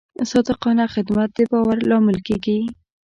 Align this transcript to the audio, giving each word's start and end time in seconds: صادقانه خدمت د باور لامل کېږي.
صادقانه 0.31 0.85
خدمت 0.95 1.29
د 1.33 1.39
باور 1.51 1.77
لامل 1.89 2.17
کېږي. 2.27 2.59